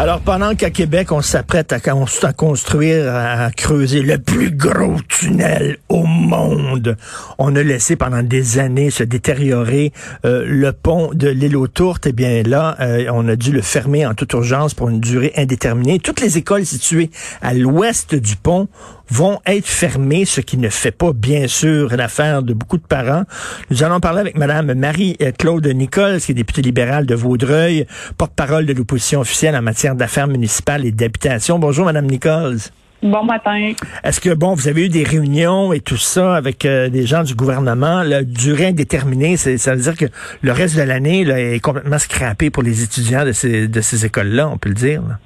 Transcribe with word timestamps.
Alors, 0.00 0.20
pendant 0.20 0.54
qu'à 0.54 0.70
Québec, 0.70 1.10
on 1.10 1.22
s'apprête 1.22 1.72
à, 1.72 1.80
con- 1.80 2.04
à 2.22 2.32
construire, 2.32 3.12
à 3.12 3.50
creuser 3.50 4.00
le 4.02 4.18
plus 4.18 4.52
gros 4.52 4.94
tunnel 5.08 5.78
au 5.88 6.04
monde, 6.04 6.96
on 7.38 7.56
a 7.56 7.62
laissé 7.64 7.96
pendant 7.96 8.22
des 8.22 8.60
années 8.60 8.90
se 8.90 9.02
détériorer 9.02 9.92
euh, 10.24 10.44
le 10.46 10.72
pont 10.72 11.10
de 11.12 11.26
l'île 11.28 11.56
aux 11.56 11.66
Tourtes. 11.66 12.06
Eh 12.06 12.12
bien 12.12 12.44
là, 12.44 12.76
euh, 12.78 13.06
on 13.12 13.26
a 13.26 13.34
dû 13.34 13.50
le 13.50 13.60
fermer 13.60 14.06
en 14.06 14.14
toute 14.14 14.32
urgence 14.34 14.72
pour 14.72 14.88
une 14.88 15.00
durée 15.00 15.32
indéterminée. 15.36 15.98
Toutes 15.98 16.20
les 16.20 16.38
écoles 16.38 16.64
situées 16.64 17.10
à 17.42 17.52
l'ouest 17.52 18.14
du 18.14 18.36
pont 18.36 18.68
vont 19.10 19.40
être 19.46 19.66
fermées, 19.66 20.24
ce 20.24 20.40
qui 20.40 20.56
ne 20.58 20.68
fait 20.68 20.90
pas, 20.90 21.12
bien 21.12 21.48
sûr, 21.48 21.94
l'affaire 21.96 22.42
de 22.42 22.52
beaucoup 22.52 22.78
de 22.78 22.86
parents. 22.86 23.24
Nous 23.70 23.82
allons 23.82 24.00
parler 24.00 24.20
avec 24.20 24.36
Madame 24.36 24.74
Marie-Claude 24.74 25.66
Nicolle, 25.66 26.20
qui 26.20 26.32
est 26.32 26.34
députée 26.34 26.62
libérale 26.62 27.06
de 27.06 27.14
Vaudreuil, 27.14 27.86
porte-parole 28.16 28.66
de 28.66 28.72
l'opposition 28.72 29.20
officielle 29.20 29.56
en 29.56 29.62
matière 29.62 29.94
d'affaires 29.94 30.28
municipales 30.28 30.84
et 30.84 30.92
d'habitation. 30.92 31.58
Bonjour, 31.58 31.86
Madame 31.86 32.06
Nicolle. 32.06 32.58
Bon 33.00 33.22
matin. 33.22 33.72
Est-ce 34.02 34.20
que, 34.20 34.34
bon, 34.34 34.54
vous 34.54 34.66
avez 34.66 34.86
eu 34.86 34.88
des 34.88 35.04
réunions 35.04 35.72
et 35.72 35.78
tout 35.78 35.96
ça 35.96 36.34
avec 36.34 36.64
euh, 36.64 36.88
des 36.88 37.06
gens 37.06 37.22
du 37.22 37.36
gouvernement, 37.36 38.02
la 38.02 38.24
durée 38.24 38.66
indéterminée, 38.66 39.36
ça 39.36 39.74
veut 39.74 39.80
dire 39.82 39.96
que 39.96 40.06
le 40.42 40.50
reste 40.50 40.76
de 40.76 40.82
l'année 40.82 41.20
est 41.20 41.60
complètement 41.60 41.98
scrappé 41.98 42.50
pour 42.50 42.64
les 42.64 42.82
étudiants 42.82 43.24
de 43.24 43.30
ces, 43.30 43.68
de 43.68 43.80
ces 43.80 44.04
écoles-là, 44.04 44.48
on 44.48 44.58
peut 44.58 44.70
le 44.70 44.74
dire. 44.74 45.02
là. 45.02 45.18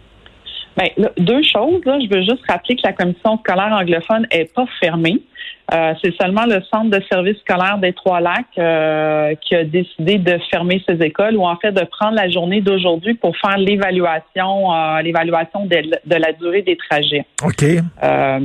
Là, 0.77 1.11
deux 1.19 1.43
choses. 1.43 1.85
Là. 1.85 1.99
Je 2.01 2.09
veux 2.15 2.23
juste 2.23 2.43
rappeler 2.49 2.77
que 2.77 2.83
la 2.85 2.93
commission 2.93 3.39
scolaire 3.39 3.73
anglophone 3.73 4.27
est 4.31 4.53
pas 4.55 4.67
fermée. 4.81 5.23
Euh, 5.73 5.95
c'est 6.03 6.15
seulement 6.21 6.45
le 6.47 6.61
centre 6.71 6.91
de 6.91 7.03
services 7.11 7.39
scolaires 7.39 7.79
des 7.79 7.93
Trois-Lacs 7.93 8.47
euh, 8.59 9.35
qui 9.41 9.55
a 9.55 9.65
décidé 9.65 10.19
de 10.19 10.39
fermer 10.51 10.83
ses 10.89 11.01
écoles 11.03 11.37
ou 11.37 11.45
en 11.45 11.57
fait 11.57 11.73
de 11.73 11.85
prendre 11.85 12.15
la 12.15 12.29
journée 12.29 12.61
d'aujourd'hui 12.61 13.15
pour 13.15 13.37
faire 13.37 13.59
l'évaluation, 13.59 14.75
euh, 14.75 15.03
l'évaluation 15.03 15.67
de, 15.67 15.83
de 16.05 16.17
la 16.17 16.33
durée 16.33 16.63
des 16.63 16.77
trajets. 16.77 17.25
OK. 17.45 17.65
Euh, 18.03 18.41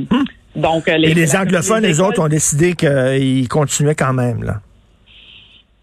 Donc, 0.56 0.88
euh, 0.88 0.94
Et 0.94 1.14
les 1.14 1.36
anglophones, 1.36 1.82
les 1.82 2.00
autres, 2.00 2.20
ont 2.22 2.28
décidé 2.28 2.74
qu'ils 2.74 3.48
continuaient 3.48 3.94
quand 3.94 4.12
même. 4.12 4.42
Là. 4.42 4.54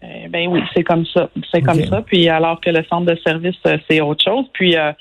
Eh 0.02 0.28
Ben 0.28 0.48
oui, 0.48 0.60
c'est 0.74 0.84
comme 0.84 1.04
ça. 1.06 1.28
C'est 1.50 1.62
comme 1.62 1.82
ça. 1.84 2.02
Puis 2.02 2.28
alors 2.28 2.60
que 2.60 2.70
le 2.70 2.84
centre 2.84 3.06
de 3.06 3.18
service, 3.26 3.56
c'est 3.88 4.00
autre 4.00 4.22
chose. 4.22 4.44
Puis 4.52 4.76
euh, 4.76 4.92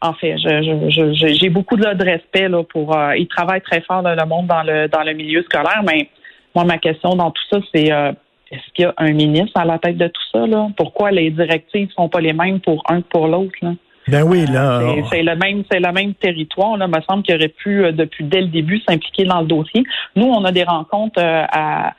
en 0.00 0.12
fait, 0.14 0.36
je, 0.38 0.62
je- 0.62 0.90
je- 0.90 1.12
je- 1.14 1.34
j'ai 1.34 1.48
beaucoup 1.48 1.76
de, 1.76 1.92
de 1.94 2.04
respect 2.04 2.48
là, 2.48 2.62
pour. 2.62 2.96
euh, 2.96 3.16
ils 3.16 3.26
travaillent 3.28 3.60
très 3.62 3.80
fort 3.82 4.02
là, 4.02 4.14
le 4.14 4.24
monde 4.26 4.46
dans 4.46 4.62
le 4.62 4.88
dans 4.88 5.02
le 5.02 5.12
milieu 5.12 5.42
scolaire, 5.42 5.82
mais 5.86 6.08
moi 6.54 6.64
ma 6.64 6.78
question 6.78 7.14
dans 7.16 7.30
tout 7.30 7.42
ça, 7.50 7.58
c'est 7.74 7.92
euh, 7.92 8.12
est-ce 8.50 8.72
qu'il 8.74 8.84
y 8.84 8.86
a 8.86 8.94
un 8.96 9.12
ministre 9.12 9.60
à 9.60 9.64
la 9.64 9.78
tête 9.78 9.96
de 9.98 10.06
tout 10.08 10.22
ça 10.32 10.46
là? 10.46 10.68
Pourquoi 10.76 11.10
les 11.10 11.30
directives 11.30 11.90
sont 11.96 12.08
pas 12.08 12.20
les 12.20 12.32
mêmes 12.32 12.60
pour 12.60 12.82
un 12.88 13.02
que 13.02 13.08
pour 13.08 13.28
l'autre 13.28 13.52
là? 13.62 13.72
Ben 14.08 14.22
oui, 14.22 14.46
là. 14.46 14.80
c'est, 14.80 15.16
c'est 15.16 15.22
le 15.22 15.36
même, 15.36 15.64
c'est 15.70 15.80
le 15.80 15.92
même 15.92 16.14
territoire. 16.14 16.78
Là, 16.78 16.86
me 16.88 16.98
semble 17.06 17.22
qu'il 17.22 17.34
aurait 17.34 17.48
pu 17.48 17.84
euh, 17.84 17.92
depuis 17.92 18.24
dès 18.24 18.40
le 18.40 18.46
début 18.46 18.80
s'impliquer 18.88 19.24
dans 19.24 19.40
le 19.40 19.46
dossier. 19.46 19.84
Nous, 20.16 20.24
on 20.24 20.44
a 20.46 20.50
des 20.52 20.64
rencontres 20.64 21.20
euh, 21.22 21.44
à, 21.52 21.92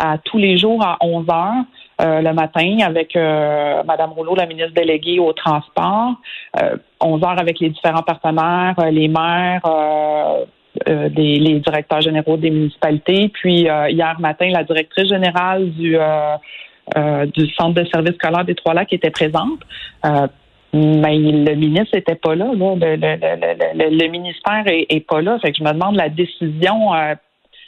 à 0.00 0.18
tous 0.18 0.38
les 0.38 0.58
jours 0.58 0.84
à 0.84 0.96
11 1.00 1.24
heures. 1.30 1.64
Euh, 2.02 2.20
le 2.20 2.32
matin 2.32 2.78
avec 2.84 3.14
euh, 3.14 3.82
Madame 3.84 4.10
Rouleau, 4.12 4.34
la 4.34 4.46
ministre 4.46 4.74
déléguée 4.74 5.18
au 5.18 5.32
transport, 5.32 6.14
euh, 6.60 6.76
11 7.00 7.22
heures 7.22 7.40
avec 7.40 7.60
les 7.60 7.70
différents 7.70 8.02
partenaires, 8.02 8.74
euh, 8.78 8.90
les 8.90 9.08
maires, 9.08 9.60
euh, 9.66 10.44
euh, 10.88 11.08
les 11.14 11.60
directeurs 11.60 12.00
généraux 12.00 12.36
des 12.36 12.50
municipalités, 12.50 13.28
puis 13.28 13.68
euh, 13.68 13.88
hier 13.90 14.18
matin, 14.20 14.48
la 14.50 14.64
directrice 14.64 15.08
générale 15.08 15.70
du 15.70 15.96
euh, 15.96 16.36
euh, 16.96 17.26
centre 17.56 17.80
de 17.80 17.84
services 17.86 18.14
scolaire 18.14 18.44
des 18.44 18.54
Trois-Lacs 18.54 18.92
était 18.92 19.10
présente. 19.10 19.60
Euh, 20.04 20.26
mais 20.74 21.18
le 21.18 21.54
ministre 21.54 21.94
n'était 21.94 22.14
pas 22.14 22.34
là. 22.34 22.46
Le, 22.54 24.08
ministère 24.08 24.64
est 24.66 25.06
pas 25.06 25.20
là. 25.20 25.38
Fait 25.40 25.52
que 25.52 25.58
je 25.58 25.64
me 25.64 25.72
demande 25.72 25.96
la 25.96 26.08
décision. 26.08 26.94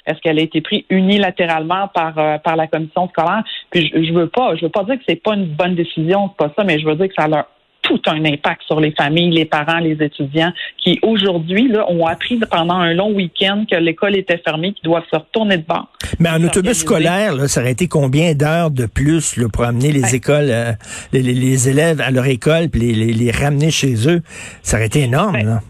Est-ce 0.06 0.18
qu'elle 0.20 0.38
a 0.38 0.42
été 0.42 0.60
prise 0.60 0.82
unilatéralement 0.90 1.88
par 1.88 2.18
euh, 2.18 2.38
par 2.38 2.56
la 2.56 2.66
commission 2.66 3.08
scolaire? 3.08 3.42
Puis 3.70 3.90
je, 3.94 4.02
je 4.04 4.12
veux 4.12 4.28
pas, 4.28 4.54
je 4.56 4.62
veux 4.64 4.70
pas 4.70 4.84
dire 4.84 4.96
que 4.96 5.04
c'est 5.08 5.22
pas 5.22 5.34
une 5.34 5.46
bonne 5.46 5.74
décision, 5.74 6.30
c'est 6.30 6.46
pas 6.46 6.52
ça, 6.56 6.64
mais 6.64 6.78
je 6.78 6.86
veux 6.86 6.96
dire 6.96 7.08
que 7.08 7.14
ça 7.16 7.24
a 7.24 7.46
tout 7.82 8.00
un 8.06 8.24
impact 8.24 8.62
sur 8.66 8.80
les 8.80 8.92
familles, 8.92 9.30
les 9.30 9.44
parents, 9.44 9.78
les 9.78 10.02
étudiants 10.02 10.52
qui 10.78 10.98
aujourd'hui 11.02 11.68
là 11.68 11.84
ont 11.90 12.06
appris 12.06 12.40
pendant 12.50 12.76
un 12.76 12.94
long 12.94 13.12
week-end 13.12 13.66
que 13.70 13.76
l'école 13.76 14.16
était 14.16 14.38
fermée, 14.38 14.72
qu'ils 14.72 14.84
doivent 14.84 15.04
se 15.12 15.16
retourner 15.16 15.58
de 15.58 15.64
bord. 15.66 15.88
Mais 16.18 16.30
en 16.30 16.42
autobus 16.42 16.78
scolaire, 16.78 17.34
là, 17.34 17.46
ça 17.46 17.60
aurait 17.60 17.72
été 17.72 17.86
combien 17.86 18.32
d'heures 18.34 18.70
de 18.70 18.86
plus 18.86 19.36
là, 19.36 19.48
pour 19.52 19.64
amener 19.64 19.92
les 19.92 20.02
Ouais. 20.02 20.14
écoles, 20.16 20.48
euh, 20.48 20.72
les, 21.12 21.20
les- 21.20 21.34
les 21.34 21.68
élèves 21.68 22.00
à 22.00 22.10
leur 22.10 22.24
école, 22.26 22.70
puis 22.70 22.80
les, 22.80 22.94
les- 22.94 23.12
les 23.12 23.30
ramener 23.30 23.70
chez 23.70 24.08
eux? 24.08 24.22
Ça 24.62 24.78
aurait 24.78 24.86
été 24.86 25.00
énorme. 25.00 25.34
Ouais. 25.34 25.42
Là. 25.44 25.60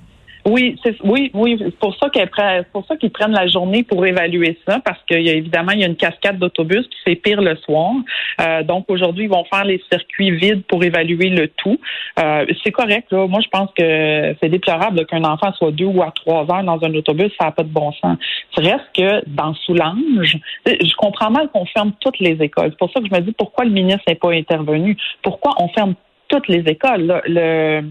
Oui, 0.47 0.79
c'est 0.85 0.95
oui, 1.03 1.31
oui, 1.33 1.57
c'est 1.59 1.75
pour 1.79 1.97
ça 1.97 2.09
c'est 2.15 2.73
pour 2.73 2.87
ça 2.87 2.97
qu'ils 2.97 3.11
prennent 3.11 3.33
la 3.33 3.47
journée 3.47 3.83
pour 3.83 4.05
évaluer 4.05 4.59
ça, 4.67 4.79
parce 4.85 4.99
qu'il 5.09 5.23
y 5.23 5.31
a 5.31 5.33
évidemment 5.33 5.73
il 5.73 5.81
y 5.81 5.85
a 5.85 5.87
une 5.87 5.97
cascade 5.97 6.39
d'autobus, 6.39 6.87
puis 6.87 6.99
c'est 7.07 7.15
pire 7.15 7.41
le 7.41 7.57
soir. 7.57 7.93
Euh, 8.41 8.63
donc 8.63 8.85
aujourd'hui, 8.89 9.25
ils 9.25 9.31
vont 9.31 9.45
faire 9.45 9.65
les 9.65 9.83
circuits 9.91 10.33
vides 10.33 10.65
pour 10.67 10.85
évaluer 10.85 11.31
le 11.31 11.49
tout. 11.49 11.81
Euh, 12.19 12.45
c'est 12.63 12.73
correct, 12.73 13.11
là. 13.11 13.27
Moi, 13.27 13.41
je 13.41 13.49
pense 13.49 13.71
que 13.77 14.37
c'est 14.41 14.49
déplorable 14.51 15.07
qu'un 15.07 15.25
enfant 15.25 15.53
soit 15.55 15.71
deux 15.71 15.87
ou 15.87 16.03
à 16.03 16.11
trois 16.11 16.43
heures 16.43 16.65
dans 16.65 16.83
un 16.85 16.95
autobus, 16.95 17.33
ça 17.39 17.47
n'a 17.47 17.53
pas 17.53 17.63
de 17.63 17.69
bon 17.69 17.93
sens. 17.93 18.19
Reste 18.57 18.91
que 18.95 19.23
dans 19.27 19.55
Soulanges, 19.55 20.37
je 20.67 20.95
comprends 20.97 21.31
mal 21.31 21.49
qu'on 21.49 21.65
ferme 21.67 21.93
toutes 22.01 22.19
les 22.19 22.37
écoles. 22.43 22.69
C'est 22.71 22.79
pour 22.79 22.93
ça 22.93 23.01
que 23.01 23.07
je 23.07 23.15
me 23.15 23.21
dis 23.21 23.33
pourquoi 23.33 23.65
le 23.65 23.71
ministre 23.71 24.03
n'est 24.09 24.15
pas 24.15 24.33
intervenu? 24.33 24.97
Pourquoi 25.23 25.53
on 25.59 25.69
ferme 25.69 25.95
toutes 26.29 26.49
les 26.49 26.61
écoles? 26.71 27.07
là? 27.07 27.23
Le 27.27 27.83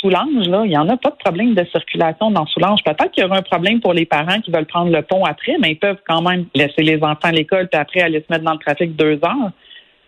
Soulanges, 0.00 0.48
là, 0.48 0.62
il 0.64 0.70
n'y 0.70 0.76
en 0.76 0.88
a 0.88 0.96
pas 0.96 1.10
de 1.10 1.16
problème 1.16 1.54
de 1.54 1.64
circulation 1.66 2.30
dans 2.30 2.46
Soulanges. 2.46 2.82
Peut-être 2.84 3.10
qu'il 3.10 3.22
y 3.22 3.26
aura 3.26 3.36
un 3.36 3.42
problème 3.42 3.80
pour 3.80 3.92
les 3.92 4.06
parents 4.06 4.40
qui 4.40 4.50
veulent 4.50 4.66
prendre 4.66 4.90
le 4.90 5.02
pont 5.02 5.24
après, 5.24 5.56
mais 5.60 5.72
ils 5.72 5.78
peuvent 5.78 6.00
quand 6.06 6.22
même 6.22 6.46
laisser 6.54 6.82
les 6.82 7.02
enfants 7.02 7.28
à 7.28 7.32
l'école 7.32 7.68
puis 7.68 7.80
après 7.80 8.00
aller 8.00 8.20
se 8.20 8.32
mettre 8.32 8.44
dans 8.44 8.52
le 8.52 8.58
trafic 8.58 8.96
deux 8.96 9.18
heures. 9.24 9.50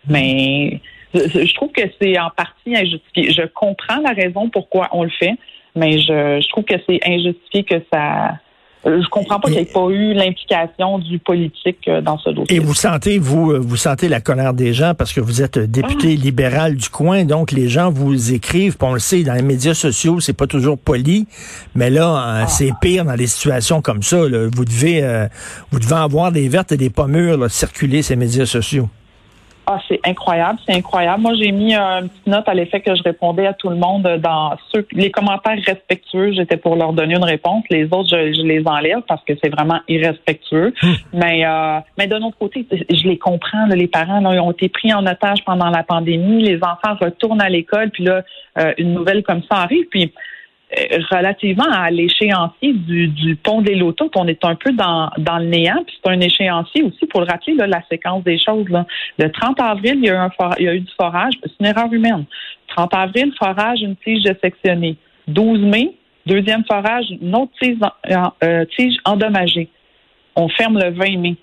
Mais 0.09 0.81
je, 1.15 1.55
trouve 1.55 1.73
que 1.73 1.83
c'est 2.01 2.19
en 2.19 2.31
partie 2.31 2.75
injustifié. 2.75 3.33
Je 3.33 3.47
comprends 3.47 4.01
la 4.01 4.13
raison 4.13 4.49
pourquoi 4.49 4.89
on 4.93 5.05
le 5.05 5.11
fait, 5.11 5.35
mais 5.77 5.99
je 5.99 6.49
trouve 6.49 6.65
que 6.65 6.77
c'est 6.89 7.01
injustifié 7.07 7.65
que 7.65 7.83
ça. 7.93 8.39
Je 8.85 9.09
comprends 9.09 9.39
pas 9.39 9.49
qu'il 9.49 9.59
n'y 9.59 9.63
ait 9.63 9.73
pas 9.73 9.89
eu 9.91 10.13
l'implication 10.13 10.99
du 10.99 11.19
politique 11.19 11.79
euh, 11.87 12.01
dans 12.01 12.19
ce 12.19 12.31
dossier. 12.31 12.57
Et 12.57 12.59
vous 12.59 12.75
sentez, 12.75 13.19
vous, 13.19 13.53
euh, 13.53 13.59
vous 13.59 13.77
sentez 13.77 14.09
la 14.09 14.21
colère 14.21 14.55
des 14.55 14.73
gens 14.73 14.95
parce 14.95 15.13
que 15.13 15.21
vous 15.21 15.41
êtes 15.41 15.59
député 15.59 16.17
libéral 16.17 16.75
du 16.75 16.89
coin, 16.89 17.25
donc 17.25 17.53
les 17.53 17.69
gens 17.69 17.91
vous 17.91 18.33
écrivent, 18.33 18.77
on 18.81 18.95
le 18.95 18.99
sait, 18.99 19.23
dans 19.23 19.35
les 19.35 19.43
médias 19.43 19.75
sociaux, 19.75 20.21
c'est 20.21 20.33
pas 20.33 20.47
toujours 20.47 20.79
poli, 20.79 21.27
mais 21.75 21.91
là, 21.91 22.43
euh, 22.43 22.45
c'est 22.49 22.73
pire 22.81 23.05
dans 23.05 23.15
des 23.15 23.27
situations 23.27 23.81
comme 23.83 24.03
ça. 24.03 24.29
là. 24.29 24.49
Vous 24.55 24.65
devez, 24.65 25.03
euh, 25.03 25.29
vous 25.71 25.79
devez 25.79 25.95
avoir 25.95 26.33
des 26.33 26.49
vertes 26.49 26.73
et 26.73 26.77
des 26.77 26.91
pas 26.91 27.07
mûres 27.07 27.39
là, 27.39 27.49
circuler 27.49 28.03
ces 28.03 28.17
médias 28.17 28.47
sociaux. 28.47 28.89
Ah, 29.67 29.79
c'est 29.89 30.01
incroyable, 30.05 30.59
c'est 30.67 30.75
incroyable. 30.75 31.23
Moi, 31.23 31.35
j'ai 31.35 31.53
mis 31.53 31.75
euh, 31.77 32.01
une 32.01 32.09
petite 32.09 32.27
note 32.27 32.49
à 32.49 32.55
l'effet 32.55 32.81
que 32.81 32.95
je 32.97 33.03
répondais 33.05 33.47
à 33.47 33.53
tout 33.53 33.69
le 33.69 33.77
monde 33.77 34.03
dans 34.21 34.57
ceux, 34.73 34.87
les 34.91 35.11
commentaires 35.13 35.57
respectueux. 35.65 36.33
J'étais 36.33 36.57
pour 36.57 36.75
leur 36.75 36.93
donner 36.93 37.15
une 37.15 37.25
réponse. 37.25 37.63
Les 37.71 37.85
autres, 37.85 38.09
je, 38.11 38.33
je 38.33 38.43
les 38.43 38.67
enlève 38.67 39.03
parce 39.07 39.23
que 39.25 39.35
c'est 39.43 39.51
vraiment 39.51 39.81
irrespectueux. 39.89 40.75
Mais, 41.13 41.45
euh, 41.47 41.79
mais 41.99 42.07
d'un 42.07 42.23
autre 42.23 42.39
côté, 42.39 42.67
je 42.71 43.09
les 43.09 43.19
comprends. 43.19 43.67
là, 43.67 43.77
les 43.77 43.87
parents 43.87 44.21
là, 44.21 44.35
ils 44.35 44.41
ont 44.41 44.51
été 44.51 44.69
pris 44.69 44.93
en 44.93 45.07
otage 45.07 45.45
pendant 45.45 45.71
la 45.71 45.83
pandémie. 45.83 46.43
Les 46.43 46.57
enfants 46.57 46.97
retournent 47.01 47.43
à 47.43 47.49
l'école, 47.49 47.91
puis 47.91 48.05
là, 48.05 48.23
euh, 48.59 48.73
une 48.79 48.95
nouvelle 48.95 49.23
comme 49.23 49.43
ça 49.43 49.59
arrive. 49.59 49.87
Puis 49.91 50.05
euh, 50.05 50.09
relativement 51.11 51.71
à 51.71 51.91
l'échéancier 51.91 52.73
du, 52.73 53.37
pont 53.37 53.61
des 53.61 53.75
lotos, 53.75 54.11
on 54.17 54.27
est 54.27 54.45
un 54.45 54.55
peu 54.55 54.73
dans, 54.73 55.11
dans 55.19 55.39
le 55.39 55.47
néant, 55.47 55.83
puis 55.87 55.97
c'est 56.03 56.11
un 56.11 56.21
échéancier 56.21 56.83
aussi, 56.83 57.07
pour 57.07 57.21
le 57.21 57.27
rappeler, 57.27 57.55
la 57.55 57.83
séquence 57.91 58.25
des 58.25 58.39
choses. 58.39 58.67
Le 59.19 59.31
30 59.31 59.61
avril, 59.61 59.97
il 59.97 60.07
y 60.07 60.11
a 60.11 60.15
eu, 60.15 60.17
un 60.17 60.77
du 60.77 60.93
forage, 60.97 61.35
c'est 61.43 61.53
une 61.61 61.67
erreur 61.67 61.93
humaine. 61.93 62.25
30 62.77 62.95
avril, 62.95 63.33
forage, 63.39 63.81
une 63.83 63.97
tige 63.97 64.23
de 64.23 64.35
sectionner. 64.43 64.97
12 65.29 65.61
mai, 65.61 65.95
Deuxième 66.27 66.65
forage, 66.65 67.07
une 67.21 67.35
autre 67.35 67.53
tige, 67.61 67.79
euh, 68.45 68.65
tige 68.77 68.97
endommagée. 69.05 69.69
On 70.37 70.49
ferme 70.49 70.79
le 70.79 70.91
20 70.91 71.19
mai. 71.19 71.37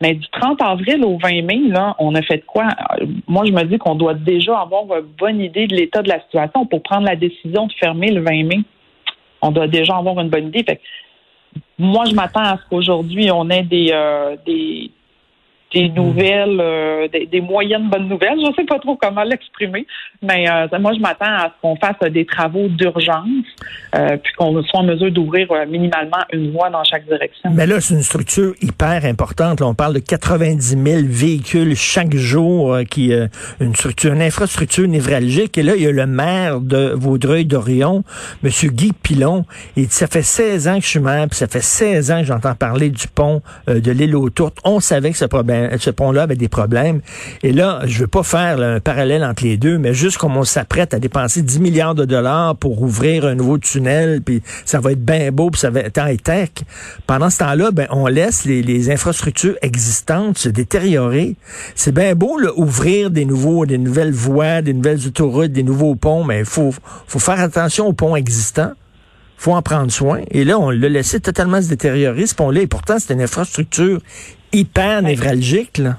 Mais 0.00 0.14
du 0.14 0.26
30 0.28 0.60
avril 0.60 1.04
au 1.04 1.16
20 1.18 1.42
mai, 1.42 1.58
là, 1.68 1.96
on 1.98 2.14
a 2.14 2.22
fait 2.22 2.44
quoi? 2.44 2.68
Moi, 3.26 3.44
je 3.46 3.52
me 3.52 3.62
dis 3.64 3.78
qu'on 3.78 3.94
doit 3.94 4.14
déjà 4.14 4.60
avoir 4.60 4.84
une 4.98 5.06
bonne 5.18 5.40
idée 5.40 5.66
de 5.66 5.74
l'état 5.74 6.02
de 6.02 6.08
la 6.08 6.20
situation 6.20 6.66
pour 6.66 6.82
prendre 6.82 7.06
la 7.06 7.16
décision 7.16 7.66
de 7.66 7.72
fermer 7.72 8.10
le 8.10 8.20
20 8.20 8.44
mai. 8.44 8.60
On 9.40 9.50
doit 9.50 9.68
déjà 9.68 9.96
avoir 9.96 10.20
une 10.20 10.28
bonne 10.28 10.48
idée. 10.48 10.64
Fait 10.64 10.80
moi, 11.78 12.04
je 12.06 12.14
m'attends 12.14 12.40
à 12.40 12.56
ce 12.56 12.68
qu'aujourd'hui, 12.68 13.30
on 13.30 13.48
ait 13.50 13.62
des, 13.62 13.90
euh, 13.92 14.36
des, 14.46 14.90
des 15.76 15.88
nouvelles, 15.90 16.58
euh, 16.58 17.08
des, 17.08 17.40
moyennes 17.40 17.90
bonnes 17.90 18.08
nouvelles. 18.08 18.38
Je 18.42 18.48
ne 18.48 18.54
sais 18.54 18.64
pas 18.64 18.78
trop 18.78 18.96
comment 18.96 19.22
l'exprimer, 19.22 19.86
mais 20.22 20.48
euh, 20.48 20.78
moi, 20.78 20.92
je 20.94 21.00
m'attends 21.00 21.26
à 21.26 21.52
ce 21.54 21.60
qu'on 21.60 21.76
fasse 21.76 22.10
des 22.10 22.24
travaux 22.24 22.68
d'urgence, 22.68 23.44
euh, 23.94 24.16
puis 24.16 24.32
qu'on 24.38 24.62
soit 24.62 24.80
en 24.80 24.84
mesure 24.84 25.10
d'ouvrir 25.10 25.48
minimalement 25.68 26.24
une 26.32 26.52
voie 26.52 26.70
dans 26.70 26.82
chaque 26.84 27.04
direction. 27.04 27.50
Mais 27.52 27.66
là, 27.66 27.80
c'est 27.80 27.94
une 27.94 28.02
structure 28.02 28.54
hyper 28.62 29.04
importante. 29.04 29.60
on 29.60 29.74
parle 29.74 29.94
de 29.94 29.98
90 29.98 30.82
000 30.82 31.00
véhicules 31.04 31.76
chaque 31.76 32.14
jour, 32.14 32.78
qui 32.90 33.12
une 33.60 33.74
structure, 33.74 34.14
une 34.14 34.22
infrastructure 34.22 34.88
névralgique. 34.88 35.58
Et 35.58 35.62
là, 35.62 35.74
il 35.76 35.82
y 35.82 35.86
a 35.86 35.92
le 35.92 36.06
maire 36.06 36.60
de 36.60 36.92
Vaudreuil-Dorion, 36.94 38.02
M. 38.42 38.50
Guy 38.70 38.92
Pilon. 38.92 39.44
Il 39.76 39.86
dit, 39.86 39.94
ça 39.94 40.06
fait 40.06 40.22
16 40.22 40.68
ans 40.68 40.76
que 40.78 40.84
je 40.84 40.88
suis 40.88 41.00
maire, 41.00 41.26
puis 41.28 41.36
ça 41.36 41.46
fait 41.46 41.62
16 41.62 42.10
ans 42.10 42.20
que 42.20 42.26
j'entends 42.26 42.54
parler 42.54 42.88
du 42.88 43.06
pont 43.08 43.42
de 43.66 43.90
l'île 43.90 44.16
aux 44.16 44.30
Tourtes. 44.30 44.58
On 44.64 44.80
savait 44.80 45.10
que 45.10 45.18
ce 45.18 45.26
problème 45.26 45.65
ce 45.78 45.90
pont-là 45.90 46.22
avait 46.22 46.36
des 46.36 46.48
problèmes. 46.48 47.00
Et 47.42 47.52
là, 47.52 47.80
je 47.84 48.00
veux 48.00 48.06
pas 48.06 48.22
faire 48.22 48.60
un 48.60 48.80
parallèle 48.80 49.24
entre 49.24 49.44
les 49.44 49.56
deux, 49.56 49.78
mais 49.78 49.94
juste 49.94 50.18
comme 50.18 50.36
on 50.36 50.44
s'apprête 50.44 50.94
à 50.94 50.98
dépenser 50.98 51.42
10 51.42 51.60
milliards 51.60 51.94
de 51.94 52.04
dollars 52.04 52.56
pour 52.56 52.82
ouvrir 52.82 53.24
un 53.24 53.34
nouveau 53.34 53.58
tunnel, 53.58 54.22
puis 54.22 54.42
ça 54.64 54.80
va 54.80 54.92
être 54.92 55.04
bien 55.04 55.30
beau, 55.32 55.50
puis 55.50 55.60
ça 55.60 55.70
va 55.70 55.80
être 55.80 55.98
high-tech. 55.98 56.50
Pendant 57.06 57.30
ce 57.30 57.38
temps-là, 57.38 57.70
ben, 57.70 57.86
on 57.90 58.06
laisse 58.06 58.44
les, 58.44 58.90
infrastructures 58.90 59.56
existantes 59.62 60.38
se 60.38 60.48
détériorer. 60.48 61.36
C'est 61.74 61.92
bien 61.92 62.14
beau, 62.14 62.38
là, 62.38 62.50
ouvrir 62.56 63.10
des 63.10 63.24
nouveaux, 63.24 63.66
des 63.66 63.78
nouvelles 63.78 64.12
voies, 64.12 64.62
des 64.62 64.74
nouvelles 64.74 65.06
autoroutes, 65.06 65.52
des 65.52 65.62
nouveaux 65.62 65.96
ponts, 65.96 66.24
mais 66.24 66.40
il 66.40 66.44
faut, 66.44 66.72
faut 67.06 67.18
faire 67.18 67.40
attention 67.40 67.86
aux 67.86 67.92
ponts 67.92 68.16
existants 68.16 68.72
faut 69.36 69.52
en 69.52 69.62
prendre 69.62 69.92
soin. 69.92 70.22
Et 70.30 70.44
là, 70.44 70.58
on 70.58 70.70
l'a 70.70 70.88
laissé 70.88 71.20
totalement 71.20 71.60
se 71.60 71.68
détériorer, 71.68 72.26
ce 72.26 72.34
pont-là. 72.34 72.62
Et 72.62 72.66
pourtant, 72.66 72.96
c'est 72.98 73.12
une 73.12 73.20
infrastructure 73.20 74.00
hyper 74.56 75.02
névralgique, 75.02 75.78
là. 75.78 75.96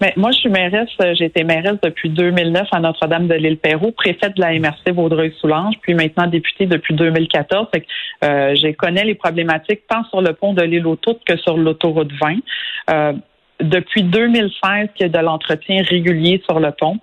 Mais 0.00 0.12
moi, 0.16 0.30
je 0.30 0.38
suis 0.38 0.48
mairesse, 0.48 0.90
euh, 1.02 1.12
j'ai 1.18 1.24
été 1.24 1.42
mairesse 1.42 1.78
depuis 1.82 2.08
2009 2.08 2.68
à 2.70 2.78
Notre-Dame 2.78 3.26
de 3.26 3.34
l'île 3.34 3.58
Pérou, 3.58 3.90
préfète 3.90 4.36
de 4.36 4.40
la 4.40 4.56
MRC 4.58 4.92
Vaudreuil-Soulanges, 4.92 5.74
puis 5.82 5.94
maintenant 5.94 6.28
députée 6.28 6.66
depuis 6.66 6.94
2014. 6.94 7.66
Fait 7.74 7.80
que, 7.80 7.86
euh, 8.24 8.54
je 8.54 8.72
connais 8.74 9.04
les 9.04 9.16
problématiques 9.16 9.82
tant 9.88 10.04
sur 10.04 10.22
le 10.22 10.34
pont 10.34 10.52
de 10.52 10.62
l'île 10.62 10.86
aux 10.86 10.96
que 10.96 11.36
sur 11.38 11.56
l'autoroute 11.56 12.12
20. 12.20 12.36
Euh, 12.90 13.12
depuis 13.60 14.04
2016 14.04 14.90
qu'il 14.94 15.02
y 15.02 15.04
a 15.04 15.08
de 15.08 15.18
l'entretien 15.18 15.82
régulier 15.82 16.40
sur 16.48 16.60
le 16.60 16.70
pont. 16.70 16.98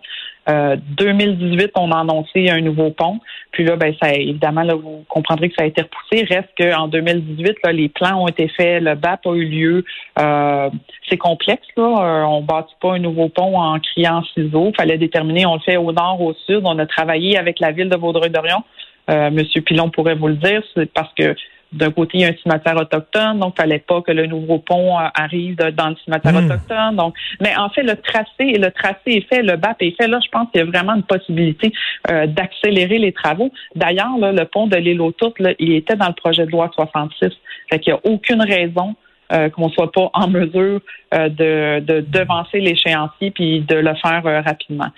2018, 0.47 1.63
euh, 1.63 1.67
on 1.75 1.91
a 1.91 1.99
annoncé 1.99 2.49
un 2.49 2.61
nouveau 2.61 2.91
pont. 2.91 3.19
Puis 3.51 3.63
là, 3.63 3.75
ben, 3.75 3.93
ça, 4.01 4.13
évidemment, 4.13 4.63
là, 4.63 4.75
vous 4.75 5.03
comprendrez 5.07 5.49
que 5.49 5.55
ça 5.57 5.63
a 5.63 5.67
été 5.67 5.81
repoussé. 5.81 6.25
Reste 6.25 6.49
qu'en 6.57 6.87
2018, 6.87 7.57
là, 7.63 7.71
les 7.71 7.89
plans 7.89 8.23
ont 8.23 8.27
été 8.27 8.47
faits, 8.49 8.83
le 8.83 8.95
BAP 8.95 9.25
a 9.25 9.33
eu 9.33 9.45
lieu. 9.45 9.85
Euh, 10.19 10.69
c'est 11.09 11.17
complexe, 11.17 11.67
là. 11.77 11.83
Euh, 11.83 12.23
on 12.23 12.41
bâtit 12.41 12.75
pas 12.81 12.93
un 12.93 12.99
nouveau 12.99 13.29
pont 13.29 13.57
en 13.57 13.79
criant 13.79 14.23
ciseaux. 14.33 14.71
Fallait 14.77 14.97
déterminer, 14.97 15.45
on 15.45 15.55
le 15.55 15.61
fait 15.61 15.77
au 15.77 15.91
nord, 15.91 16.21
au 16.21 16.33
sud. 16.45 16.61
On 16.63 16.77
a 16.79 16.85
travaillé 16.85 17.37
avec 17.37 17.59
la 17.59 17.71
ville 17.71 17.89
de 17.89 17.97
Vaudreuil-Dorion. 17.97 18.63
Monsieur 19.07 19.61
Pilon 19.61 19.91
pourrait 19.91 20.15
vous 20.15 20.29
le 20.29 20.35
dire, 20.35 20.63
c'est 20.73 20.91
parce 20.91 21.13
que 21.13 21.35
d'un 21.75 21.91
côté, 21.91 22.17
il 22.17 22.21
y 22.21 22.25
a 22.25 22.29
un 22.29 22.35
cimetière 22.41 22.77
autochtone, 22.77 23.39
donc 23.39 23.53
il 23.57 23.61
fallait 23.61 23.79
pas 23.79 24.01
que 24.01 24.11
le 24.11 24.25
nouveau 24.25 24.59
pont 24.59 24.97
euh, 24.97 25.07
arrive 25.13 25.57
dans 25.57 25.89
le 25.89 25.95
cimetière 26.03 26.33
hmm. 26.33 26.45
autochtone. 26.45 26.95
Donc, 26.95 27.15
mais 27.41 27.55
en 27.55 27.69
fait, 27.69 27.83
le 27.83 27.95
tracé, 27.95 28.57
le 28.57 28.71
tracé 28.71 28.99
est 29.07 29.27
fait, 29.27 29.41
le 29.41 29.57
BAP 29.57 29.81
est 29.81 29.95
fait. 29.99 30.07
Là, 30.07 30.19
je 30.23 30.29
pense 30.29 30.49
qu'il 30.51 30.61
y 30.61 30.63
a 30.63 30.65
vraiment 30.65 30.95
une 30.95 31.03
possibilité 31.03 31.71
euh, 32.09 32.27
d'accélérer 32.27 32.97
les 32.97 33.11
travaux. 33.11 33.51
D'ailleurs, 33.75 34.17
le 34.17 34.43
pont 34.45 34.67
de 34.67 34.77
l'île 34.77 35.01
aux 35.01 35.13
il 35.59 35.73
était 35.73 35.95
dans 35.95 36.07
le 36.07 36.13
projet 36.13 36.45
de 36.45 36.51
loi 36.51 36.69
66. 36.73 37.29
Fait 37.69 37.79
qu'il 37.79 37.93
n'y 37.93 37.99
a 37.99 38.01
aucune 38.03 38.41
raison 38.41 38.95
euh, 39.33 39.49
qu'on 39.49 39.69
soit 39.69 39.91
pas 39.91 40.09
en 40.13 40.27
mesure 40.27 40.81
de, 41.11 41.79
de 41.79 42.01
devancer 42.01 42.59
l'échéancier 42.59 43.31
puis 43.31 43.61
de 43.61 43.75
le 43.75 43.95
faire 43.95 44.23
rapidement. 44.45 44.91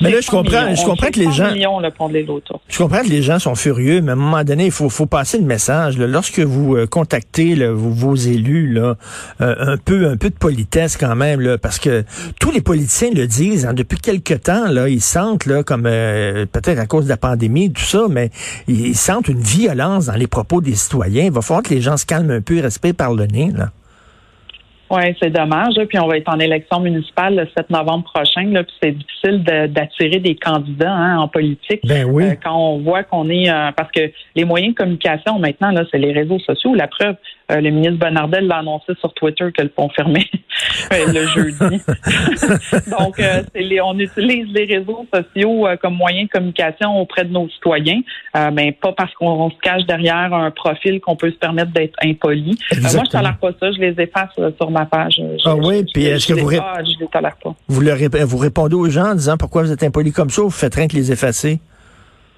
Mais 0.00 0.10
là, 0.10 0.20
je 0.20 0.30
comprends, 0.30 0.74
je 0.74 0.84
comprends 0.84 1.10
que 1.10 1.18
les 1.18 1.30
gens. 1.30 1.50
je 2.68 2.78
comprends 2.78 3.02
que 3.02 3.08
les 3.08 3.22
gens 3.22 3.38
sont 3.38 3.54
furieux, 3.54 4.00
mais 4.00 4.10
à 4.10 4.12
un 4.12 4.16
moment 4.16 4.44
donné, 4.44 4.66
il 4.66 4.70
faut, 4.70 4.88
faut 4.88 5.06
passer 5.06 5.38
le 5.38 5.44
message. 5.44 5.98
Lorsque 5.98 6.40
vous 6.40 6.76
euh, 6.76 6.86
contactez 6.86 7.54
vos, 7.66 8.14
élus, 8.14 8.72
là, 8.72 8.96
euh, 9.40 9.54
un 9.58 9.76
peu, 9.76 10.08
un 10.08 10.16
peu 10.16 10.30
de 10.30 10.34
politesse 10.34 10.96
quand 10.96 11.14
même, 11.16 11.40
là, 11.40 11.58
parce 11.58 11.78
que 11.78 12.04
tous 12.38 12.50
les 12.50 12.60
politiciens 12.60 13.10
le 13.14 13.26
disent. 13.26 13.66
Hein, 13.66 13.74
depuis 13.74 13.98
quelque 13.98 14.34
temps, 14.34 14.68
là, 14.70 14.88
ils 14.88 15.02
sentent, 15.02 15.46
là, 15.46 15.62
comme 15.62 15.86
euh, 15.86 16.46
peut-être 16.50 16.78
à 16.78 16.86
cause 16.86 17.04
de 17.04 17.10
la 17.10 17.16
pandémie, 17.16 17.72
tout 17.72 17.82
ça, 17.82 18.06
mais 18.08 18.30
ils 18.68 18.96
sentent 18.96 19.28
une 19.28 19.40
violence 19.40 20.06
dans 20.06 20.14
les 20.14 20.26
propos 20.26 20.60
des 20.60 20.74
citoyens. 20.74 21.24
Il 21.24 21.32
va 21.32 21.42
falloir 21.42 21.62
que 21.62 21.74
les 21.74 21.80
gens 21.80 21.96
se 21.96 22.06
calment 22.06 22.30
un 22.30 22.40
peu 22.40 22.56
et 22.56 22.60
respectent 22.60 22.96
par 22.96 23.14
le 23.14 23.26
nez, 23.26 23.52
là. 23.54 23.70
Oui, 24.90 25.02
c'est 25.22 25.30
dommage. 25.30 25.74
Puis 25.88 25.98
on 26.00 26.08
va 26.08 26.16
être 26.16 26.28
en 26.28 26.40
élection 26.40 26.80
municipale 26.80 27.36
le 27.36 27.48
7 27.56 27.70
novembre 27.70 28.04
prochain. 28.12 28.42
Là, 28.50 28.64
puis 28.64 28.74
c'est 28.82 28.90
difficile 28.90 29.44
d'attirer 29.44 30.18
des 30.18 30.34
candidats 30.34 30.92
hein, 30.92 31.18
en 31.18 31.28
politique. 31.28 31.80
Ben 31.84 32.04
oui. 32.04 32.24
Euh, 32.24 32.34
quand 32.42 32.56
on 32.56 32.80
voit 32.80 33.04
qu'on 33.04 33.30
est 33.30 33.48
euh, 33.48 33.70
parce 33.76 33.92
que 33.92 34.10
les 34.34 34.44
moyens 34.44 34.74
de 34.74 34.78
communication 34.78 35.38
maintenant, 35.38 35.70
là, 35.70 35.84
c'est 35.92 35.98
les 35.98 36.12
réseaux 36.12 36.40
sociaux. 36.40 36.74
La 36.74 36.88
preuve, 36.88 37.14
euh, 37.52 37.60
le 37.60 37.70
ministre 37.70 37.98
Bonnardel 37.98 38.48
l'a 38.48 38.58
annoncé 38.58 38.92
sur 38.98 39.14
Twitter 39.14 39.52
que 39.56 39.62
le 39.62 39.68
pont 39.68 39.90
fermait 39.90 40.26
le 40.90 41.26
jeudi. 41.26 41.80
Donc, 42.90 43.22
les, 43.54 43.80
on 43.80 43.96
utilise 43.96 44.52
les 44.52 44.64
réseaux 44.64 45.06
sociaux 45.14 45.68
comme 45.80 45.94
moyen 45.94 46.24
de 46.24 46.28
communication 46.28 46.98
auprès 46.98 47.24
de 47.24 47.32
nos 47.32 47.48
citoyens, 47.48 48.00
mais 48.52 48.72
pas 48.72 48.92
parce 48.92 49.12
qu'on 49.14 49.50
se 49.50 49.56
cache 49.62 49.84
derrière 49.84 50.34
un 50.34 50.50
profil 50.50 51.00
qu'on 51.00 51.16
peut 51.16 51.30
se 51.30 51.36
permettre 51.36 51.72
d'être 51.72 51.96
impoli. 52.04 52.58
moi, 52.80 52.90
je 52.90 52.98
ne 52.98 53.06
tolère 53.06 53.38
pas 53.38 53.50
ça. 53.58 53.70
Je 53.72 53.78
les 53.78 54.00
efface 54.00 54.30
sur 54.56 54.70
ma 54.70 54.79
page. 54.86 55.20
ah 55.44 55.56
oui, 55.56 55.84
puis 55.92 56.04
est-ce 56.04 56.26
que 56.26 56.34
vous, 56.34 56.50
Vous, 57.68 58.26
vous 58.26 58.38
répondez 58.38 58.74
aux 58.74 58.88
gens 58.88 59.10
en 59.10 59.14
disant 59.14 59.36
pourquoi 59.36 59.62
vous 59.62 59.72
êtes 59.72 59.82
impoli 59.82 60.12
comme 60.12 60.30
ça 60.30 60.42
ou 60.42 60.44
vous 60.44 60.50
faites 60.50 60.74
rien 60.74 60.88
que 60.88 60.96
les 60.96 61.12
effacer? 61.12 61.60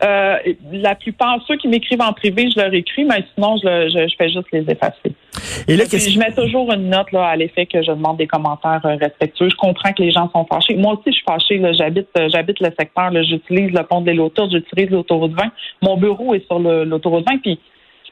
Euh, 0.02 0.36
la 0.72 0.96
plupart, 0.96 1.38
ceux 1.46 1.56
qui 1.56 1.68
m'écrivent 1.68 2.02
en 2.02 2.12
privé, 2.12 2.50
je 2.50 2.60
leur 2.60 2.74
écris, 2.74 3.04
mais 3.04 3.24
sinon, 3.34 3.56
je, 3.58 4.12
fais 4.18 4.28
juste 4.30 4.48
les 4.52 4.68
effacer. 4.68 5.14
Et 5.68 5.76
là, 5.76 5.84
je 5.84 6.18
mets 6.18 6.32
toujours 6.32 6.72
une 6.72 6.90
note 6.90 7.12
là, 7.12 7.26
à 7.26 7.36
l'effet 7.36 7.66
que 7.66 7.80
je 7.82 7.92
demande 7.92 8.16
des 8.16 8.26
commentaires 8.26 8.80
euh, 8.84 8.96
respectueux. 8.96 9.48
Je 9.48 9.54
comprends 9.54 9.92
que 9.92 10.02
les 10.02 10.10
gens 10.10 10.28
sont 10.32 10.44
fâchés. 10.44 10.74
Moi 10.74 10.94
aussi, 10.94 11.04
je 11.06 11.12
suis 11.12 11.24
fâchée. 11.24 11.62
J'habite, 11.74 12.08
euh, 12.18 12.28
j'habite 12.30 12.58
le 12.58 12.70
secteur. 12.76 13.12
J'utilise 13.22 13.70
le 13.70 13.84
pont 13.84 14.00
de 14.00 14.10
l'île 14.10 14.28
j'utilise 14.50 14.90
l'autoroute 14.90 15.32
20. 15.32 15.44
Mon 15.82 15.96
bureau 15.96 16.34
est 16.34 16.44
sur 16.46 16.58
l'autoroute 16.58 17.24
20. 17.28 17.38
Puis 17.38 17.60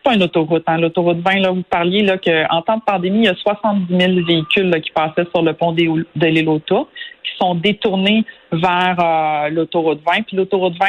pas 0.03 0.15
une 0.15 0.23
autoroute. 0.23 0.63
Hein. 0.67 0.79
L'autoroute 0.79 1.19
20, 1.19 1.41
là, 1.41 1.51
vous 1.51 1.63
parliez 1.63 2.03
là, 2.03 2.19
qu'en 2.19 2.63
temps 2.63 2.77
de 2.77 2.83
pandémie, 2.83 3.21
il 3.21 3.25
y 3.25 3.29
a 3.29 3.35
70 3.35 3.87
000 3.89 4.27
véhicules 4.27 4.81
qui 4.83 4.91
passaient 4.91 5.27
sur 5.33 5.43
le 5.43 5.53
pont 5.53 5.73
de 5.73 5.83
l'île 5.83 6.07
qui 6.17 7.31
sont 7.39 7.55
détournés 7.55 8.25
vers 8.53 8.97
euh, 8.99 9.49
l'autoroute 9.51 10.01
20. 10.05 10.23
Puis 10.23 10.37
l'autoroute 10.37 10.75
20, 10.81 10.87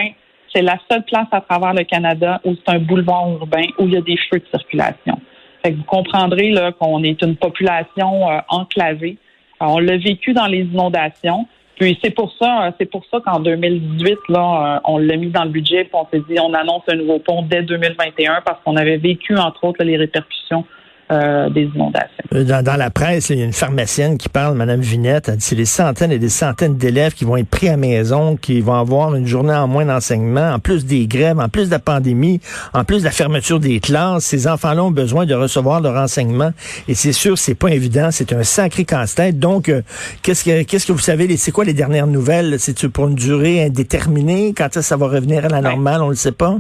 c'est 0.54 0.62
la 0.62 0.78
seule 0.90 1.04
place 1.04 1.28
à 1.32 1.42
travers 1.42 1.74
le 1.74 1.84
Canada 1.84 2.42
où 2.44 2.56
c'est 2.56 2.74
un 2.74 2.80
boulevard 2.80 3.30
urbain 3.32 3.66
où 3.78 3.86
il 3.86 3.94
y 3.94 3.98
a 3.98 4.02
des 4.02 4.18
feux 4.30 4.40
de 4.40 4.46
circulation. 4.50 5.20
Fait 5.64 5.72
que 5.72 5.78
vous 5.78 5.84
comprendrez 5.84 6.52
là, 6.52 6.72
qu'on 6.72 7.04
est 7.04 7.22
une 7.22 7.36
population 7.36 8.30
euh, 8.30 8.40
enclavée. 8.50 9.18
on 9.60 9.80
l'a 9.80 9.98
vécu 9.98 10.34
dans 10.34 10.48
les 10.48 10.62
inondations. 10.62 11.48
Puis 11.82 11.98
c'est 12.04 12.12
pour 12.12 12.32
ça, 12.40 12.72
c'est 12.78 12.86
pour 12.86 13.04
ça 13.10 13.20
qu'en 13.26 13.40
2018, 13.40 14.16
là, 14.30 14.76
euh, 14.76 14.80
on 14.84 15.00
l'a 15.00 15.18
mis 15.18 15.32
dans 15.32 15.46
le 15.46 15.50
budget, 15.50 15.86
puis 15.86 15.94
on 15.96 16.06
s'est 16.12 16.24
dit, 16.30 16.40
on 16.40 16.54
annonce 16.54 16.84
un 16.88 16.96
nouveau 16.96 17.18
pont 17.18 17.42
dès 17.42 17.64
2021 17.64 18.42
parce 18.46 18.62
qu'on 18.64 18.76
avait 18.76 18.98
vécu, 18.98 19.36
entre 19.36 19.64
autres, 19.64 19.84
les 19.84 19.98
répercussions 19.98 20.64
euh, 21.12 21.50
des 21.50 21.64
inondations. 21.76 22.24
Euh, 22.34 22.44
dans, 22.44 22.78
la 22.78 22.90
presse, 22.90 23.30
il 23.30 23.40
y 23.40 23.42
a 23.42 23.46
une 23.46 23.54
pharmacienne 23.54 24.18
qui 24.18 24.30
parle, 24.30 24.56
Mme 24.56 24.80
Vinette, 24.80 25.28
elle 25.28 25.36
dit 25.36 25.46
c'est 25.46 25.56
des 25.56 25.66
centaines 25.66 26.12
et 26.12 26.20
des 26.20 26.30
centaines 26.30 26.78
d'élèves 26.78 27.14
qui 27.14 27.26
vont 27.26 27.36
être 27.36 27.50
pris 27.50 27.68
à 27.68 27.76
maison, 27.76 28.38
qui 28.38 28.62
vont 28.62 28.76
avoir 28.76 29.16
une 29.16 29.28
journée 29.28 29.54
en 29.54 29.68
moins 29.68 29.86
d'enseignement, 29.86 30.54
en 30.54 30.60
plus 30.60 30.86
des 30.86 31.08
grèves, 31.08 31.40
en 31.40 31.50
plus 31.50 31.66
de 31.66 31.72
la 31.72 31.80
pandémie, 31.80 32.40
en 32.74 32.86
plus 32.86 33.00
de 33.00 33.04
la 33.04 33.12
fermeture 33.12 33.60
des 33.60 33.80
classes. 33.82 34.24
Ces 34.24 34.48
enfants-là 34.48 34.84
ont 34.84 34.92
besoin 34.92 35.26
de 35.26 35.34
recevoir 35.34 35.82
leur 35.82 36.02
enseignement 36.02 36.52
et 36.88 36.96
c'est 36.96 37.14
sûr, 37.14 37.38
c'est 37.38 37.56
pas 37.56 37.70
évident, 37.70 38.10
c'est 38.12 38.32
un 38.32 38.44
sacré 38.44 38.86
casse-tête. 38.86 39.38
Donc, 39.38 39.68
euh, 39.68 39.82
qu'est-ce 40.22 40.46
que 40.46 40.64
qu'est-ce 40.64 40.88
que 40.88 40.94
vous 40.94 41.00
savez, 41.00 41.36
c'est 41.36 41.52
quoi 41.52 41.66
les 41.66 41.74
dernières 41.74 42.08
nouvelles? 42.08 42.56
C'est 42.60 42.88
pour 42.88 43.08
une 43.08 43.16
durée 43.16 43.66
indéterminée? 43.66 44.54
Quand 44.56 44.70
ça 44.82 44.96
va 44.96 45.08
revenir 45.08 45.46
à 45.46 45.50
la 45.50 45.62
normale, 45.62 46.02
on 46.02 46.06
ne 46.06 46.12
le 46.12 46.16
sait 46.16 46.32
pas? 46.32 46.58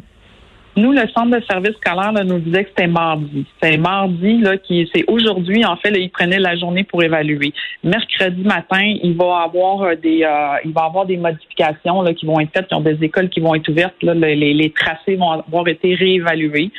Nous, 0.77 0.91
le 0.93 1.05
centre 1.15 1.37
de 1.37 1.43
service 1.49 1.75
scolaire 1.75 2.13
là, 2.13 2.23
nous 2.23 2.39
disait 2.39 2.63
que 2.63 2.69
c'était 2.69 2.87
mardi. 2.87 3.45
C'est 3.61 3.77
mardi, 3.77 4.37
là, 4.37 4.57
qui 4.57 4.89
c'est 4.93 5.03
aujourd'hui, 5.07 5.65
en 5.65 5.75
fait, 5.75 5.91
là, 5.91 5.97
il 5.97 6.09
la 6.41 6.55
journée 6.55 6.83
pour 6.85 7.03
évaluer. 7.03 7.53
Mercredi 7.83 8.43
matin, 8.43 8.81
il 8.81 9.15
va 9.17 9.41
avoir 9.43 9.81
euh, 9.81 9.95
des 9.95 10.23
euh, 10.23 10.55
il 10.63 10.71
va 10.71 10.83
avoir 10.83 11.05
des 11.05 11.17
modifications 11.17 12.01
là, 12.01 12.13
qui 12.13 12.25
vont 12.25 12.39
être 12.39 12.51
faites. 12.53 12.67
Il 12.71 12.77
y 12.77 12.79
a 12.79 12.93
des 12.93 13.05
écoles 13.05 13.29
qui 13.29 13.41
vont 13.41 13.53
être 13.53 13.67
ouvertes. 13.67 13.95
Les, 14.01 14.35
les 14.53 14.69
tracés 14.71 15.15
vont 15.15 15.31
avoir 15.31 15.67
été 15.67 15.93
réévalués. 15.93 16.71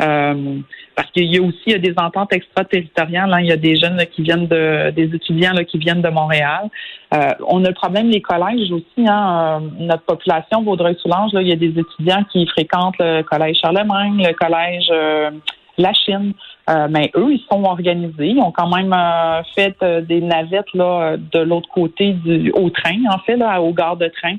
Euh, 0.00 0.58
parce 0.96 1.10
qu'il 1.12 1.34
y 1.34 1.38
a 1.38 1.42
aussi 1.42 1.78
des 1.78 1.94
ententes 1.96 2.32
extraterritoriales. 2.32 3.32
Hein. 3.32 3.40
Il 3.40 3.46
y 3.46 3.52
a 3.52 3.56
des 3.56 3.76
jeunes 3.76 3.98
qui 4.12 4.22
viennent 4.22 4.46
de, 4.46 4.90
des 4.90 5.14
étudiants 5.14 5.52
là, 5.52 5.64
qui 5.64 5.78
viennent 5.78 6.02
de 6.02 6.08
Montréal. 6.08 6.68
Euh, 7.14 7.30
on 7.48 7.64
a 7.64 7.68
le 7.68 7.74
problème 7.74 8.10
des 8.10 8.20
collèges 8.20 8.70
aussi. 8.70 9.06
Hein. 9.06 9.60
Euh, 9.62 9.68
notre 9.80 10.04
population 10.04 10.62
Vaudreuil-Soulanges, 10.62 11.32
il 11.34 11.48
y 11.48 11.52
a 11.52 11.56
des 11.56 11.78
étudiants 11.78 12.24
qui 12.30 12.46
fréquentent 12.46 12.98
le 12.98 13.22
collège 13.22 13.58
Charlemagne, 13.62 14.22
le 14.26 14.32
collège 14.34 14.90
La 15.78 15.92
Chine. 15.92 16.32
mais 16.90 17.10
eux, 17.16 17.32
ils 17.32 17.44
sont 17.50 17.64
organisés. 17.64 18.28
Ils 18.28 18.40
ont 18.40 18.52
quand 18.52 18.68
même 18.68 18.94
fait 19.54 19.76
des 20.06 20.20
navettes 20.20 20.72
là 20.74 21.16
de 21.16 21.40
l'autre 21.40 21.68
côté 21.74 22.12
du 22.12 22.50
au 22.52 22.70
train, 22.70 22.98
en 23.10 23.18
fait, 23.18 23.36
là, 23.36 23.60
au 23.60 23.72
gare 23.72 23.96
de 23.96 24.08
train. 24.08 24.36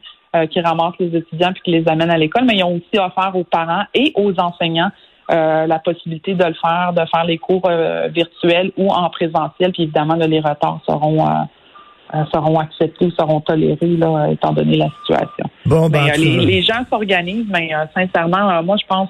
qui 0.48 0.62
ramassent 0.62 1.00
les 1.00 1.14
étudiants 1.18 1.52
puis 1.52 1.62
qui 1.64 1.72
les 1.72 1.88
amènent 1.88 2.12
à 2.12 2.18
l'école, 2.18 2.46
mais 2.46 2.56
ils 2.58 2.64
ont 2.64 2.76
aussi 2.76 2.98
offert 3.00 3.32
aux 3.36 3.44
parents 3.44 3.84
et 3.94 4.14
aux 4.16 4.34
enseignants 4.40 4.92
euh, 5.32 5.66
la 5.66 5.80
possibilité 5.80 6.34
de 6.34 6.44
le 6.44 6.54
faire, 6.54 6.94
de 6.94 7.02
faire 7.10 7.24
les 7.24 7.38
cours 7.38 7.62
euh, 7.66 8.10
virtuels 8.10 8.72
ou 8.78 8.90
en 8.90 9.10
présentiel. 9.10 9.72
Puis 9.72 9.84
évidemment, 9.84 10.16
les 10.16 10.40
retards 10.40 10.82
seront 10.86 11.26
euh, 11.26 12.24
seront 12.34 12.60
acceptés 12.60 13.06
ou 13.06 13.12
seront 13.12 13.40
tolérés 13.40 13.96
là, 13.96 14.28
étant 14.30 14.52
donné 14.52 14.76
la 14.76 14.90
situation. 15.00 15.46
Bon, 15.66 15.88
ben, 15.88 16.12
les, 16.18 16.62
gens 16.62 16.84
s'organisent, 16.90 17.48
mais 17.50 17.70
sincèrement, 17.96 18.62
moi 18.64 18.76
je 18.76 18.86
pense 18.86 19.10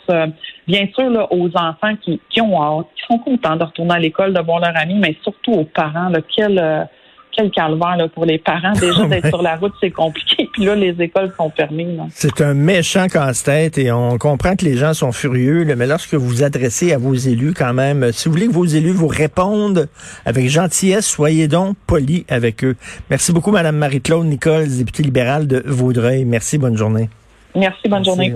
bien 0.68 0.86
sûr 0.94 1.10
là, 1.10 1.26
aux 1.32 1.50
enfants 1.58 1.96
qui, 2.00 2.22
qui 2.30 2.42
ont 2.42 2.62
hâte, 2.62 2.86
qui 2.96 3.02
sont 3.12 3.18
contents 3.18 3.56
de 3.56 3.64
retourner 3.64 3.96
à 3.96 4.00
l'école, 4.00 4.34
de 4.34 4.42
voir 4.42 4.60
leurs 4.60 4.78
amis, 4.78 5.00
mais 5.00 5.18
surtout 5.24 5.54
aux 5.54 5.64
parents, 5.64 6.10
là, 6.10 6.20
quel 6.36 6.88
quel 7.32 7.52
calvaire 7.52 7.98
là, 7.98 8.08
pour 8.08 8.26
les 8.26 8.38
parents. 8.38 8.74
Déjà, 8.74 9.06
d'être 9.10 9.28
sur 9.28 9.42
la 9.42 9.56
route, 9.56 9.74
c'est 9.80 9.92
compliqué. 9.92 10.50
Puis 10.52 10.66
là, 10.66 10.76
les 10.76 10.96
écoles 11.02 11.32
sont 11.38 11.50
fermées. 11.50 11.88
C'est 12.12 12.42
un 12.42 12.54
méchant 12.54 13.08
casse-tête 13.08 13.78
et 13.78 13.92
on 13.92 14.18
comprend 14.18 14.56
que 14.56 14.66
les 14.66 14.78
gens 14.78 14.94
sont 14.94 15.12
furieux. 15.12 15.66
mais 15.76 15.88
lorsque 15.88 16.14
vous 16.14 16.28
vous 16.28 16.44
adressez 16.44 16.94
à 16.94 16.98
vos 16.98 17.14
élus, 17.14 17.54
quand 17.54 17.74
même, 17.74 18.12
si 18.12 18.28
vous 18.28 18.34
voulez 18.34 18.48
que 18.48 18.54
vos 18.54 18.66
élus 18.66 18.92
vous 18.92 19.08
répondent 19.08 19.88
avec 20.26 20.50
gentillesse, 20.50 21.08
soyez 21.08 21.48
donc 21.48 21.76
polis 21.88 22.24
avec 22.30 22.64
eux. 22.64 22.76
Merci 23.10 23.32
beaucoup, 23.34 23.52
Madame 23.52 23.78
Marie-Claude 23.78 24.26
Nicole, 24.26 24.68
députée 24.68 25.04
libérale 25.04 25.48
de 25.48 25.64
Vaudreuil. 25.66 26.26
Merci, 26.26 26.58
bonne 26.58 26.78
journée. 26.78 27.10
Merci, 27.56 27.88
bonne 27.88 28.06
journée. 28.06 28.34